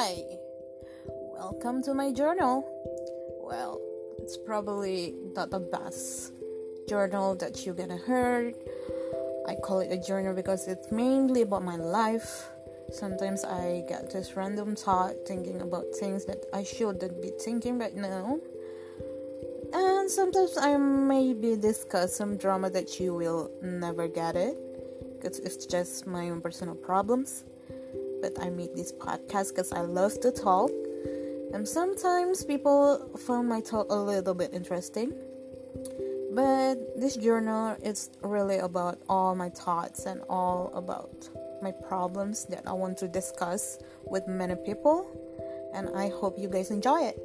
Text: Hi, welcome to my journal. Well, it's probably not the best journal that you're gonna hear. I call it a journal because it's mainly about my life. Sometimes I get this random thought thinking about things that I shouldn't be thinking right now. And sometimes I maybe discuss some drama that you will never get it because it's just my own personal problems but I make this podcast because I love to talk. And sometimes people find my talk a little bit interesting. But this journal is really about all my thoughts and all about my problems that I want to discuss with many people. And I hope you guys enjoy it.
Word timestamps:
Hi, 0.00 0.22
welcome 1.34 1.82
to 1.82 1.92
my 1.92 2.12
journal. 2.12 2.62
Well, 3.42 3.80
it's 4.20 4.36
probably 4.36 5.16
not 5.34 5.50
the 5.50 5.58
best 5.58 6.34
journal 6.88 7.34
that 7.42 7.66
you're 7.66 7.74
gonna 7.74 7.98
hear. 8.06 8.54
I 9.48 9.56
call 9.56 9.80
it 9.80 9.90
a 9.90 9.98
journal 9.98 10.34
because 10.34 10.68
it's 10.68 10.92
mainly 10.92 11.42
about 11.42 11.64
my 11.64 11.74
life. 11.74 12.48
Sometimes 12.92 13.42
I 13.42 13.82
get 13.88 14.12
this 14.12 14.36
random 14.36 14.76
thought 14.76 15.16
thinking 15.26 15.62
about 15.62 15.86
things 15.98 16.26
that 16.26 16.46
I 16.54 16.62
shouldn't 16.62 17.20
be 17.20 17.32
thinking 17.42 17.80
right 17.80 17.96
now. 17.96 18.38
And 19.72 20.08
sometimes 20.08 20.56
I 20.56 20.76
maybe 20.76 21.56
discuss 21.56 22.14
some 22.14 22.36
drama 22.36 22.70
that 22.70 23.00
you 23.00 23.14
will 23.14 23.50
never 23.62 24.06
get 24.06 24.36
it 24.36 24.54
because 25.16 25.40
it's 25.40 25.66
just 25.66 26.06
my 26.06 26.30
own 26.30 26.40
personal 26.40 26.76
problems 26.76 27.42
but 28.20 28.32
I 28.40 28.50
make 28.50 28.74
this 28.74 28.92
podcast 28.92 29.50
because 29.50 29.72
I 29.72 29.80
love 29.80 30.20
to 30.20 30.30
talk. 30.30 30.70
And 31.52 31.66
sometimes 31.66 32.44
people 32.44 33.10
find 33.18 33.48
my 33.48 33.60
talk 33.60 33.90
a 33.90 33.94
little 33.94 34.34
bit 34.34 34.52
interesting. 34.52 35.12
But 36.32 36.76
this 37.00 37.16
journal 37.16 37.76
is 37.82 38.10
really 38.22 38.58
about 38.58 38.98
all 39.08 39.34
my 39.34 39.48
thoughts 39.48 40.06
and 40.06 40.20
all 40.28 40.70
about 40.74 41.28
my 41.62 41.72
problems 41.72 42.44
that 42.46 42.62
I 42.66 42.72
want 42.72 42.98
to 42.98 43.08
discuss 43.08 43.78
with 44.04 44.28
many 44.28 44.54
people. 44.56 45.08
And 45.74 45.88
I 45.96 46.08
hope 46.08 46.38
you 46.38 46.48
guys 46.48 46.70
enjoy 46.70 47.02
it. 47.02 47.18